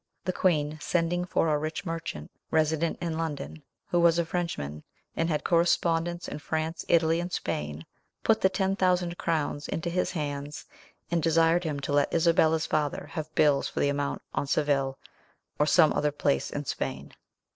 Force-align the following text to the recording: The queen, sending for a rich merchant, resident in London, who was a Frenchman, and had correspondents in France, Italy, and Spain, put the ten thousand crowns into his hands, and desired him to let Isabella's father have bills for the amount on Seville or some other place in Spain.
The 0.25 0.33
queen, 0.33 0.79
sending 0.81 1.25
for 1.25 1.47
a 1.47 1.59
rich 1.59 1.85
merchant, 1.85 2.31
resident 2.49 2.97
in 3.01 3.19
London, 3.19 3.61
who 3.89 3.99
was 3.99 4.17
a 4.17 4.25
Frenchman, 4.25 4.83
and 5.15 5.29
had 5.29 5.43
correspondents 5.43 6.27
in 6.27 6.39
France, 6.39 6.83
Italy, 6.87 7.19
and 7.19 7.31
Spain, 7.31 7.85
put 8.23 8.41
the 8.41 8.49
ten 8.49 8.75
thousand 8.75 9.19
crowns 9.19 9.67
into 9.67 9.91
his 9.91 10.13
hands, 10.13 10.65
and 11.11 11.21
desired 11.21 11.65
him 11.65 11.79
to 11.81 11.93
let 11.93 12.11
Isabella's 12.11 12.65
father 12.65 13.09
have 13.11 13.35
bills 13.35 13.67
for 13.67 13.79
the 13.79 13.89
amount 13.89 14.23
on 14.33 14.47
Seville 14.47 14.97
or 15.59 15.67
some 15.67 15.93
other 15.93 16.11
place 16.11 16.49
in 16.49 16.65
Spain. 16.65 17.11